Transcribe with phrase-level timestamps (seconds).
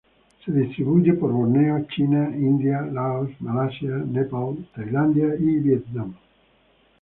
[0.43, 6.15] Se distribuye por Borneo, China, India, Laos, Malasia, Nepal, Tailandia y Vietnam.